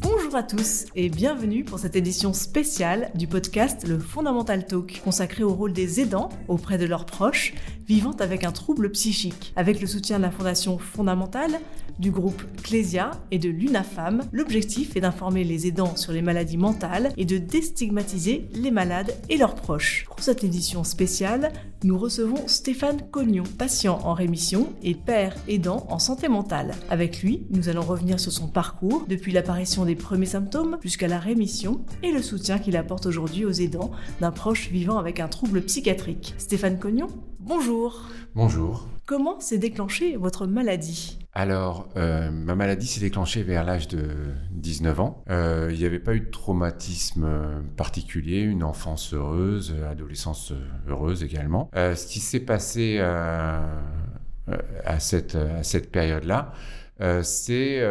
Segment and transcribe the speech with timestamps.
[0.00, 5.42] Bonjour à tous et bienvenue pour cette édition spéciale du podcast Le Fondamental Talk, consacré
[5.42, 7.54] au rôle des aidants auprès de leurs proches
[7.86, 9.52] vivant avec un trouble psychique.
[9.56, 11.60] Avec le soutien de la Fondation Fondamentale,
[11.98, 17.10] du groupe Clésia et de l'UNAFAM, l'objectif est d'informer les aidants sur les maladies mentales
[17.16, 20.04] et de déstigmatiser les malades et leurs proches.
[20.06, 21.52] Pour cette édition spéciale,
[21.84, 26.74] nous recevons Stéphane Cognon, patient en rémission et père aidant en santé mentale.
[26.90, 31.18] Avec lui, nous allons revenir sur son parcours depuis l'apparition des premiers symptômes jusqu'à la
[31.18, 35.62] rémission et le soutien qu'il apporte aujourd'hui aux aidants d'un proche vivant avec un trouble
[35.62, 36.34] psychiatrique.
[36.38, 37.08] Stéphane Cognon,
[37.46, 38.02] bonjour.
[38.34, 38.88] Bonjour.
[39.06, 41.18] Comment s'est déclenchée votre maladie?
[41.32, 44.08] Alors, euh, ma maladie s'est déclenchée vers l'âge de
[44.50, 45.24] 19 ans.
[45.30, 47.28] Euh, il n'y avait pas eu de traumatisme
[47.76, 50.52] particulier, une enfance heureuse, adolescence
[50.88, 51.70] heureuse également.
[51.76, 53.68] Euh, ce qui s'est passé à
[54.98, 56.52] cette, à cette période-là,
[57.22, 57.82] c'est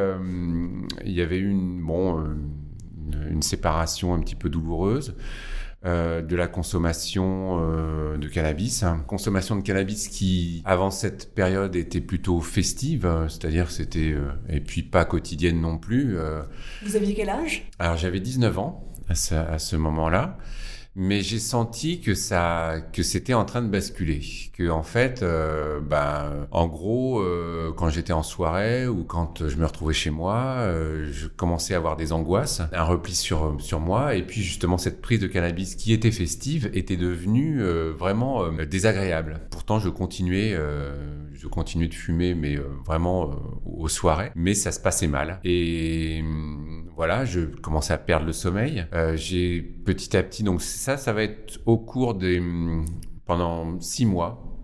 [1.06, 2.24] il y avait une, bon,
[3.30, 5.16] une séparation un petit peu douloureuse.
[5.86, 8.84] Euh, de la consommation euh, de cannabis.
[9.06, 14.82] Consommation de cannabis qui, avant cette période, était plutôt festive, c'est-à-dire c'était, euh, et puis
[14.82, 16.18] pas quotidienne non plus.
[16.84, 17.70] Vous aviez quel âge?
[17.78, 20.40] Alors j'avais 19 ans à ce moment-là
[20.96, 24.22] mais j'ai senti que ça que c'était en train de basculer.
[24.54, 29.58] Que en fait euh, ben en gros euh, quand j'étais en soirée ou quand je
[29.58, 33.80] me retrouvais chez moi euh, je commençais à avoir des angoisses un repli sur sur
[33.82, 34.16] moi.
[34.16, 37.62] Et puis justement cette prise de cannabis qui était festive était devenue
[37.98, 39.42] vraiment désagréable.
[39.52, 40.58] Pourtant je continuais
[41.34, 44.32] je continuais de fumer mais vraiment aux soirées.
[44.36, 45.40] Mais ça se passait mal.
[45.44, 48.86] Et hum, voilà je commençais à perdre le sommeil.
[49.16, 52.86] J'ai petit à petit donc ça, ça va être au cours des hum,
[53.26, 54.56] pendant six mois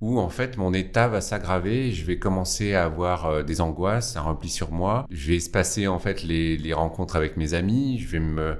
[0.00, 4.16] où en fait mon état va s'aggraver, je vais commencer à avoir euh, des angoisses,
[4.16, 8.08] un repli sur moi, je vais espacer en fait les, rencontres avec mes amis, je
[8.08, 8.56] vais me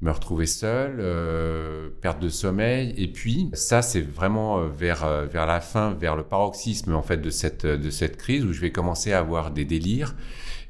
[0.00, 5.26] me retrouver seul, euh, perte de sommeil, et puis ça c'est vraiment euh, vers euh,
[5.26, 8.60] vers la fin, vers le paroxysme en fait de cette de cette crise où je
[8.60, 10.14] vais commencer à avoir des délires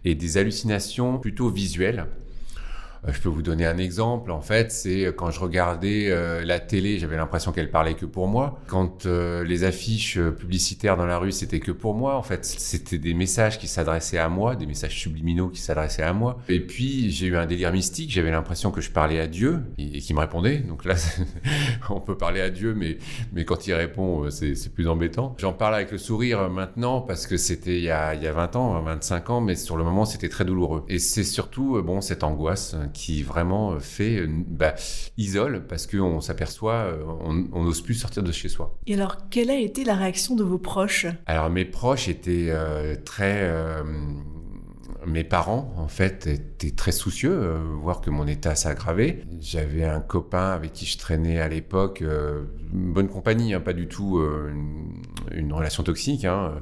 [0.04, 2.06] et des hallucinations plutôt visuelles.
[3.06, 4.30] Euh, je peux vous donner un exemple.
[4.30, 8.06] En fait, c'est euh, quand je regardais euh, la télé, j'avais l'impression qu'elle parlait que
[8.06, 8.58] pour moi.
[8.66, 12.16] Quand les affiches publicitaires dans la rue, c'était que pour moi.
[12.16, 16.12] En fait, c'était des messages qui s'adressaient à moi, des messages subliminaux qui s'adressaient à
[16.12, 16.38] moi.
[16.48, 18.10] Et puis, j'ai eu un délire mystique.
[18.10, 20.58] J'avais l'impression que je parlais à Dieu et, qu'il me répondait.
[20.58, 20.94] Donc là,
[21.90, 22.98] on peut parler à Dieu, mais,
[23.32, 25.34] mais quand il répond, c'est plus embêtant.
[25.38, 28.32] J'en parle avec le sourire maintenant parce que c'était il, y a, il y a
[28.32, 30.84] 20 ans, 25 ans, mais sur le moment, c'était très douloureux.
[30.88, 34.74] Et c'est surtout, bon, cette angoisse qui vraiment euh, fait, euh, bah,
[35.16, 38.78] isole parce qu'on s'aperçoit, euh, on n'ose plus sortir de chez soi.
[38.86, 41.06] Et alors, quelle a été la réaction de vos proches?
[41.26, 42.52] Alors, mes proches étaient
[43.04, 43.48] très
[45.06, 49.24] mes parents, en fait, étaient très soucieux, euh, voir que mon état s'aggravait.
[49.40, 53.88] J'avais un copain avec qui je traînais à l'époque, une bonne compagnie, hein, pas du
[53.88, 54.20] tout
[55.32, 56.60] une, relation toxique, hein,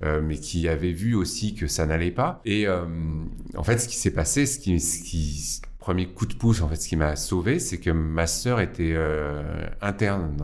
[0.00, 2.40] mais qui avait vu aussi que ça n'allait pas.
[2.44, 6.60] Et en fait, ce qui s'est passé, ce qui, ce qui premier coup de pouce,
[6.60, 10.36] en fait, ce qui m'a sauvé, c'est que ma sœur était euh, interne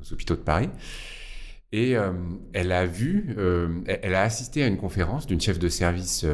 [0.00, 0.70] aux hôpitaux de Paris.
[1.72, 2.12] Et euh,
[2.52, 6.24] elle a vu, euh, elle a assisté à une conférence d'une chef de service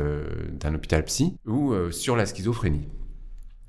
[0.50, 2.88] d'un hôpital psy ou sur la schizophrénie,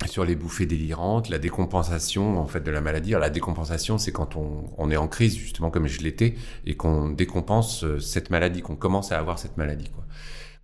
[0.05, 3.11] sur les bouffées délirantes, la décompensation en fait de la maladie.
[3.11, 6.35] La décompensation, c'est quand on, on, est en crise justement comme je l'étais
[6.65, 10.05] et qu'on décompense cette maladie, qu'on commence à avoir cette maladie, quoi,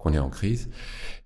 [0.04, 0.70] qu'on est en crise.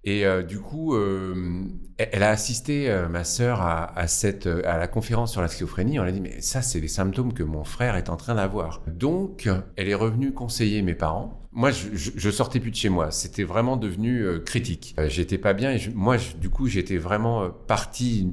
[0.03, 1.65] Et euh, du coup, euh,
[1.97, 5.99] elle a assisté, euh, ma sœur, à, cette, à la conférence sur la schizophrénie.
[5.99, 8.83] On a dit, mais ça, c'est les symptômes que mon frère est en train d'avoir.
[8.88, 11.41] Donc, elle est revenue conseiller mes parents.
[11.51, 13.11] Moi, je, je, je sortais plus de chez moi.
[13.11, 14.95] C'était vraiment devenu critique.
[15.07, 18.31] j'étais pas bien et moi, du coup, j'étais vraiment parti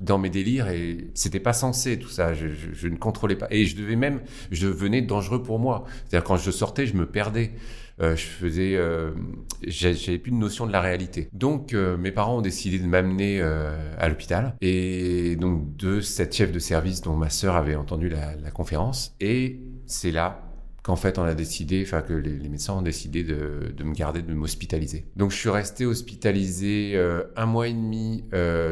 [0.00, 2.32] dans mes délires et c'était pas censé tout ça.
[2.32, 4.20] Je, je, je, ne contrôlais pas et je devais même,
[4.50, 5.84] je devenais dangereux pour moi.
[6.08, 7.52] C'est-à-dire quand je sortais, je me perdais.
[8.00, 9.10] Euh, je faisais, euh,
[9.66, 11.28] j'avais plus de notion de la réalité.
[11.32, 16.52] Donc euh, mes parents ont décidé de m'amener à l'hôpital et donc de cette chef
[16.52, 20.42] de service dont ma sœur avait entendu la, conférence et c'est là
[20.82, 24.34] qu'en fait on a décidé, enfin que les, médecins ont décidé de, me garder, de
[24.34, 25.06] m'hospitaliser.
[25.16, 26.98] Donc je suis resté hospitalisé
[27.36, 28.24] un mois et demi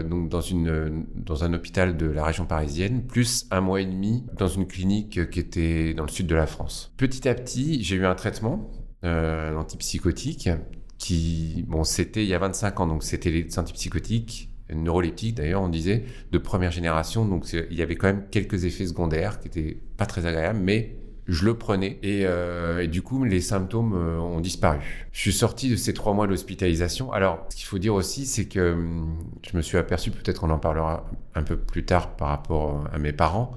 [0.09, 4.25] donc dans une dans un hôpital de la région parisienne, plus un mois et demi
[4.37, 6.93] dans une clinique qui était dans le sud de la France.
[6.97, 8.71] Petit à petit, j'ai eu un traitement
[9.05, 10.51] euh, antipsychotique
[10.99, 15.69] qui, bon, c'était il y a 25 ans, donc c'était les antipsychotiques neuroleptiques d'ailleurs, on
[15.69, 19.79] disait, de première génération, donc il y avait quand même quelques effets secondaires qui étaient
[19.97, 20.97] pas très agréables, mais
[21.27, 24.79] je le prenais et, euh, du coup les symptômes euh, ont disparu.
[25.13, 27.13] Je suis sorti de ces trois mois d'hospitalisation.
[27.13, 29.19] Alors ce qu'il faut dire aussi c'est que hum,
[29.49, 32.99] je me suis aperçu, peut-être qu'on en parlera un peu plus tard par rapport à
[32.99, 33.55] mes parents,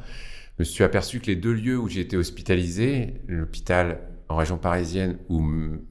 [0.58, 4.00] je me suis aperçu que les deux lieux où j'ai été hospitalisé, l'hôpital
[4.32, 5.42] en région parisienne où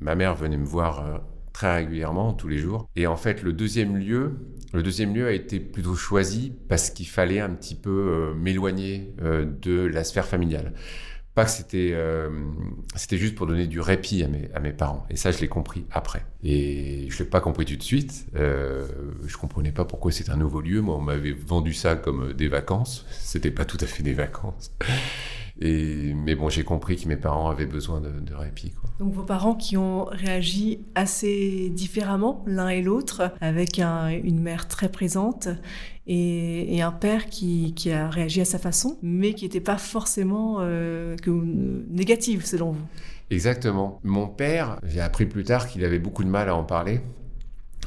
[0.01, 1.19] ma mère venait me voir euh,
[1.53, 2.89] très régulièrement, tous les jours.
[2.97, 4.37] Et en fait, le deuxième lieu,
[4.73, 9.85] le deuxième lieu a été plutôt choisi parce qu'il fallait un petit peu m'éloigner de
[9.85, 10.75] la sphère familiale.
[11.35, 12.29] Pas que c'était euh,
[12.97, 15.07] c'était juste pour donner du répit à mes, à mes parents.
[15.11, 16.27] Et ça, je l'ai compris après.
[16.43, 18.27] Et je l'ai pas compris tout de suite.
[18.35, 18.89] Euh,
[19.25, 20.81] je comprenais pas pourquoi c'était un nouveau lieu.
[20.81, 23.07] Moi, on m'avait vendu ça comme des vacances.
[23.13, 24.73] C'était pas tout à fait des vacances.
[25.61, 28.71] Et, mais bon, j'ai compris que mes parents avaient besoin de, de répit.
[28.71, 28.91] Quoi.
[28.99, 34.69] Donc vos parents qui ont réagi assez différemment l'un et l'autre, avec un, une mère
[34.69, 35.49] très présente
[36.07, 39.77] et, et un père qui, qui, a réagi à sa façon, mais qui n'était pas
[39.77, 42.87] forcément euh, que, négative selon vous?
[43.31, 44.01] Exactement.
[44.03, 47.01] Mon père, j'ai appris plus tard qu'il avait beaucoup de mal à en parler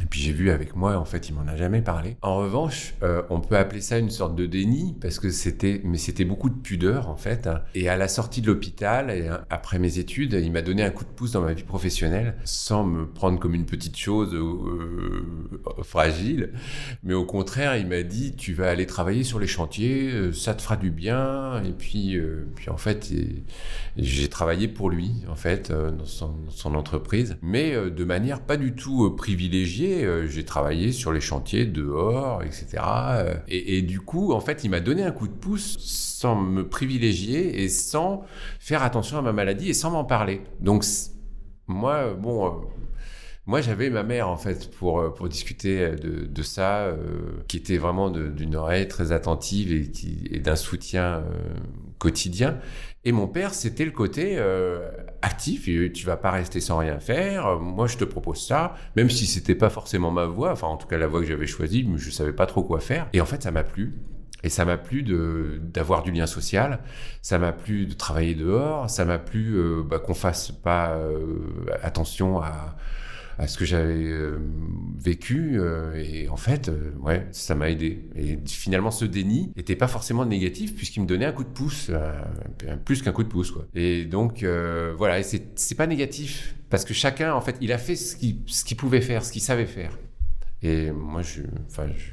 [0.03, 2.17] et puis j'ai vu avec moi, en fait, il m'en a jamais parlé.
[2.21, 5.97] En revanche, euh, on peut appeler ça une sorte de déni parce que c'était, mais
[5.97, 7.49] c'était beaucoup de pudeur en fait.
[7.73, 11.05] Et à la sortie de l'hôpital et après mes études, il m'a donné un coup
[11.05, 15.25] de pouce dans ma vie professionnelle, sans me prendre comme une petite chose euh,
[15.83, 16.51] fragile,
[17.03, 20.53] mais au contraire, il m'a dit tu vas aller travailler sur les chantiers, euh, ça
[20.53, 21.63] te fera du bien.
[21.63, 23.09] Et puis, euh, puis en fait,
[23.97, 28.57] j'ai travaillé pour lui en fait euh, dans son, entreprise, mais euh, de manière pas
[28.57, 32.83] du tout privilégiée euh, j'ai travaillé sur les chantiers dehors, etc.
[32.83, 36.67] Euh, et, du coup, en fait, il m'a donné un coup de pouce sans me
[36.67, 38.23] privilégier et sans
[38.59, 40.41] faire attention à ma maladie et sans m'en parler.
[40.59, 40.83] Donc,
[41.67, 42.49] moi, bon, euh,
[43.45, 46.95] moi, j'avais ma mère, en fait, pour, pour discuter de, ça,
[47.47, 51.25] qui était vraiment d'une oreille très attentive et, et d'un soutien
[51.99, 52.59] quotidien.
[53.03, 54.37] Et mon père, c'était le côté
[55.23, 55.67] actif.
[55.67, 57.59] Et tu vas pas rester sans rien faire.
[57.59, 60.51] Moi, je te propose ça, même si c'était pas forcément ma voix.
[60.51, 62.79] Enfin, en tout cas, la voix que j'avais choisie, mais je savais pas trop quoi
[62.79, 63.07] faire.
[63.13, 63.95] Et en fait, ça m'a plu.
[64.43, 66.79] Et ça m'a plu d'avoir du lien social.
[67.21, 68.89] Ça m'a plu de travailler dehors.
[68.89, 71.39] Ça m'a plu euh, bah, qu'on fasse pas euh,
[71.81, 72.75] attention à
[73.37, 74.39] à ce que j'avais euh,
[74.97, 79.75] vécu euh, et en fait euh, ouais ça m'a aidé et finalement ce déni n'était
[79.75, 81.91] pas forcément négatif puisqu'il me donnait un coup de pouce
[82.85, 84.45] plus qu'un coup de pouce quoi et donc
[84.97, 88.77] voilà et c'est pas négatif parce que chacun en fait il a fait ce qu'il
[88.77, 89.97] pouvait faire ce qu'il savait faire
[90.61, 92.11] et moi je enfin je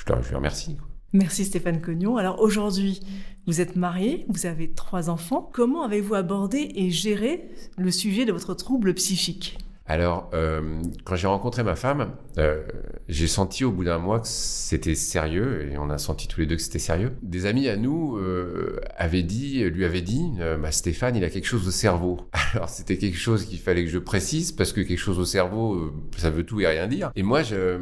[0.00, 0.76] je, je remercie.
[1.12, 2.16] Merci Stéphane Cognon.
[2.16, 3.00] Alors aujourd'hui,
[3.46, 5.48] vous êtes marié, vous avez trois enfants.
[5.52, 9.58] Comment avez-vous abordé et géré le sujet de votre trouble psychique?
[9.90, 12.62] Alors, euh, quand j'ai rencontré ma femme, euh,
[13.08, 16.46] j'ai senti au bout d'un mois que c'était sérieux, et on a senti tous les
[16.46, 17.16] deux que c'était sérieux.
[17.22, 20.30] Des amis à nous euh, avaient dit, lui avaient dit,
[20.62, 22.20] bah, Stéphane, il a quelque chose au cerveau.
[22.54, 25.92] Alors, c'était quelque chose qu'il fallait que je précise, parce que quelque chose au cerveau,
[26.16, 27.10] ça veut tout et rien dire.
[27.16, 27.76] Et moi, je,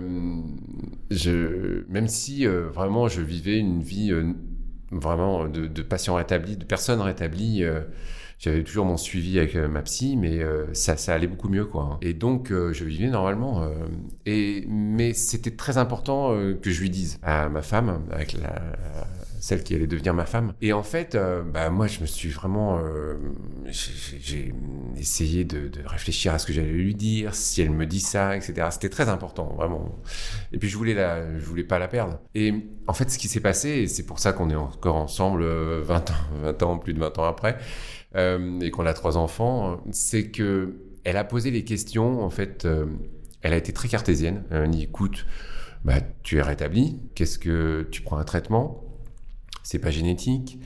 [1.90, 4.14] même si vraiment je vivais une vie
[4.90, 7.66] vraiment de, de patient rétabli, de personne rétablie,
[8.38, 11.98] j'avais toujours mon suivi avec euh, ma psy, mais euh, ça, allait beaucoup mieux, quoi.
[12.02, 13.68] Et donc, euh, je vivais normalement.
[14.26, 18.62] Et mais c'était très important que je lui dise à ma femme, avec la,
[19.40, 20.52] celle qui allait devenir ma femme.
[20.60, 21.16] Et en fait,
[21.52, 22.80] bah, moi, je me suis vraiment,
[23.66, 24.54] j'ai
[24.96, 28.36] essayé de, de, réfléchir à ce que j'allais lui dire, si elle me dit ça,
[28.36, 28.68] etc.
[28.70, 29.98] C'était très important, vraiment.
[30.52, 32.20] Et puis, je voulais la, je voulais pas la perdre.
[32.34, 32.54] Et
[32.86, 36.10] en fait, ce qui s'est passé, et c'est pour ça qu'on est encore ensemble 20
[36.10, 37.58] ans, 20 ans, plus de 20 ans après,
[38.18, 42.22] euh, et qu'on a trois enfants, c'est que elle a posé les questions.
[42.22, 42.86] En fait, euh,
[43.42, 44.44] elle a été très cartésienne.
[44.50, 45.24] Elle dit écoute,
[45.84, 47.00] bah, tu es rétabli.
[47.14, 48.84] Qu'est-ce que tu prends un traitement?
[49.62, 50.58] C'est pas génétique,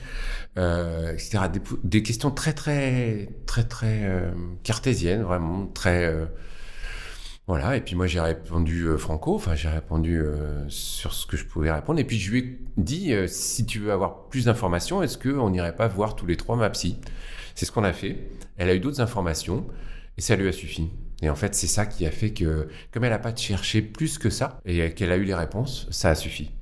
[0.59, 1.45] euh, etc.
[1.53, 4.31] Des, des, questions très très très très euh,
[4.63, 6.29] cartésiennes, vraiment très
[7.53, 11.37] voilà, et puis moi j'ai répondu euh, franco, enfin j'ai répondu euh, sur ce que
[11.37, 14.47] je pouvais répondre, et puis je lui ai dit, euh, si tu veux avoir plus
[14.47, 16.97] d'informations, est-ce qu'on n'irait pas voir tous les trois ma psy?
[17.55, 19.67] C'est ce qu'on a fait, elle a eu d'autres informations,
[20.17, 20.89] et ça lui a suffi.
[21.21, 24.17] Et en fait c'est ça qui a fait que, comme elle n'a pas cherché plus
[24.17, 26.53] que ça, et qu'elle a eu les réponses, ça a suffi.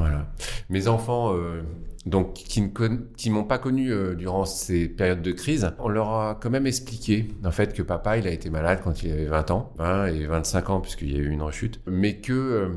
[0.00, 0.26] Voilà.
[0.70, 1.60] Mes enfants, euh,
[2.06, 6.38] donc qui ne m'ont pas connu euh, durant ces périodes de crise, on leur a
[6.40, 9.50] quand même expliqué en fait que papa il a été malade quand il avait 20
[9.50, 12.68] ans, 20 et 25 ans puisqu'il y a eu une rechute, mais que euh,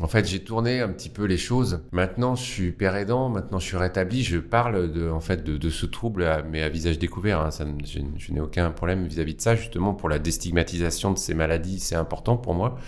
[0.00, 1.80] en fait j'ai tourné un petit peu les choses.
[1.90, 5.70] Maintenant je suis père aidant, maintenant je suis rétabli, je parle de en fait de,
[5.70, 7.40] ce trouble mais à visage découvert.
[7.40, 7.50] Hein,
[7.84, 11.80] je, n'ai aucun problème vis-à-vis -vis de ça justement pour la déstigmatisation de ces maladies,
[11.80, 12.78] c'est important pour moi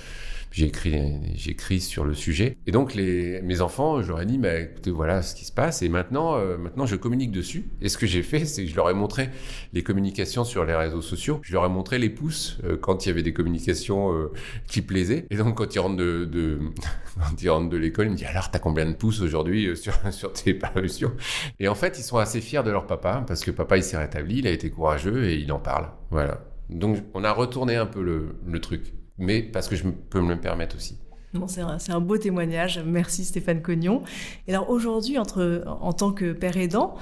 [0.50, 2.56] J'ai écrit sur le sujet.
[2.66, 5.82] Et donc, les, mes enfants, ai dit, bah, écoutez, voilà ce qui se passe.
[5.82, 7.70] Et maintenant, euh, maintenant, je communique dessus.
[7.80, 9.30] Et ce que j'ai fait, c'est que je leur ai montré
[9.72, 11.40] les communications sur les réseaux sociaux.
[11.42, 14.32] Je leur ai montré les pouces euh, quand il y avait des communications euh,
[14.66, 15.26] qui plaisaient.
[15.30, 16.58] Et donc, quand ils rentrent de, de
[17.16, 19.94] quand ils rentrent de l'école, ils me disent, alors, t'as combien de pouces aujourd'hui sur,
[20.12, 21.12] sur tes parutions?
[21.60, 23.98] Et en fait, ils sont assez fiers de leur papa parce que papa, il s'est
[23.98, 25.90] rétabli, il a été courageux et il en parle.
[26.10, 26.40] Voilà.
[26.70, 30.34] Donc, on a retourné un peu le, le truc mais parce que je peux me
[30.34, 30.98] le permettre aussi.
[31.32, 32.80] Bon, c'est un, un, beau témoignage.
[32.84, 34.02] Merci Stéphane Cognon.
[34.48, 36.96] Et alors aujourd'hui, entre, en tant que père aidant,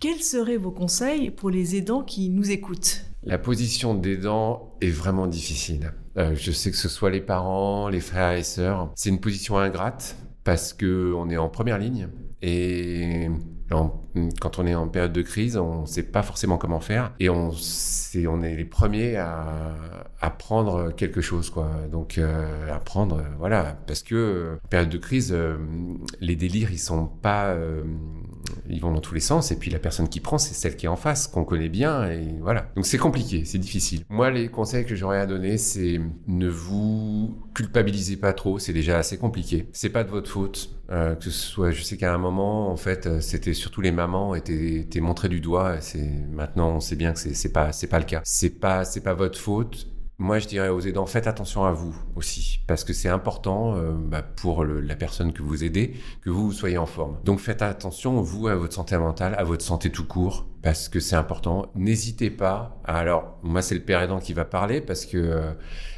[0.00, 3.04] quels seraient vos conseils pour les aidants qui nous écoutent?
[3.22, 5.92] La position d'aidant est vraiment difficile.
[6.16, 9.58] Euh, je sais que ce soit les parents, les frères et sœurs, c'est une position
[9.58, 12.08] ingrate parce que on est en première ligne
[12.42, 13.28] et
[13.70, 17.28] quand on est en période de crise, on ne sait pas forcément comment faire et
[17.28, 19.74] on, est, les premiers à,
[20.20, 21.70] à prendre quelque chose, quoi.
[21.90, 25.36] Donc, euh, à euh, voilà, parce que euh, période de crise,
[26.20, 27.56] les délires, ils sont pas,
[28.68, 30.86] ils vont dans tous les sens et puis la personne qui prend, c'est celle qui
[30.86, 32.70] est en face, qu'on connaît bien et voilà.
[32.76, 34.04] Donc, c'est compliqué, c'est difficile.
[34.08, 38.98] Moi, les conseils que j'aurais à donner, c'est ne vous culpabilisez pas trop, c'est déjà
[38.98, 39.68] assez compliqué.
[39.72, 40.70] C'est pas de votre faute.
[40.88, 44.80] que ce soit, je sais qu'à un moment, en fait, c'était surtout les mamans étaient,
[44.80, 45.80] étaient montrées du doigt.
[45.80, 48.20] C'est maintenant, on sait bien que c'est pas, c'est pas le cas.
[48.24, 49.88] C'est pas, c'est pas votre faute.
[50.18, 53.90] Moi, je dirais aux aidants, faites attention à vous aussi, parce que c'est important euh,
[53.96, 57.18] bah, pour la personne que vous aidez, que vous, soyez en forme.
[57.24, 61.00] Donc faites attention, vous, à votre santé mentale, à votre santé tout court, parce que
[61.00, 61.66] c'est important.
[61.74, 62.80] N'hésitez pas.
[62.84, 65.18] alors, moi, c'est le père aidant qui va parler, parce que...
[65.18, 65.52] Euh,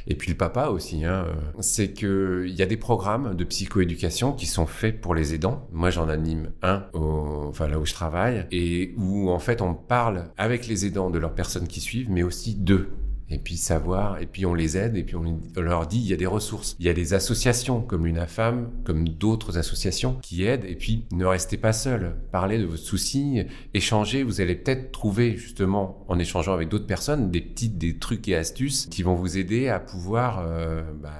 [0.07, 4.31] et puis le papa aussi, hein, euh, c'est qu'il y a des programmes de psychoéducation
[4.33, 5.67] qui sont faits pour les aidants.
[5.71, 10.29] Moi, j'en anime un, enfin là où je travaille, et où en fait on parle
[10.37, 12.89] avec les aidants de leurs personnes qui suivent, mais aussi d'eux
[13.29, 16.13] et puis savoir, et puis on les aide, et puis on leur dit, il y
[16.13, 16.75] a des ressources.
[16.79, 21.25] Il y a des associations comme l'UNAFAM, comme d'autres associations qui aident, et puis ne
[21.25, 22.15] restez pas seul.
[22.31, 23.43] Parlez de vos soucis,
[23.73, 28.27] échangez, vous allez peut-être trouver justement, en échangeant avec d'autres personnes, des petites, des trucs
[28.27, 31.13] et astuces qui vont vous aider à pouvoir, euh, bah,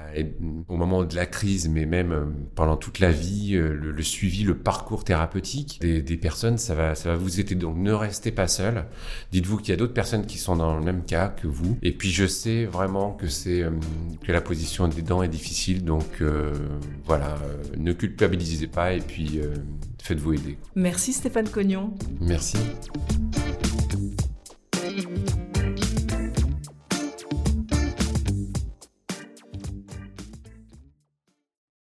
[0.67, 4.43] au moment de la crise, mais même euh, pendant toute la vie, euh, le, suivi,
[4.43, 7.55] le parcours thérapeutique des, personnes, ça va, ça va vous aider.
[7.55, 8.85] Donc ne restez pas seul.
[9.31, 12.11] Dites-vous qu'il y a d'autres personnes qui sont dans le même cas que vous, puis
[12.11, 13.71] je sais vraiment que c'est euh,
[14.25, 16.53] que la position des dents est difficile, donc euh,
[17.05, 19.39] voilà, euh, ne culpabilisez pas et puis
[20.01, 20.57] faites-vous aider.
[20.75, 21.93] Merci Stéphane Cognon.
[22.19, 22.57] Merci.